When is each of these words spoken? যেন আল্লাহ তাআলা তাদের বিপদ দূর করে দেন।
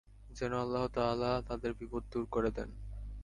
যেন 0.31 0.53
আল্লাহ 0.53 0.87
তাআলা 0.87 1.31
তাদের 1.47 1.71
বিপদ 1.73 2.03
দূর 2.11 2.25
করে 2.25 2.49
দেন। 2.51 2.69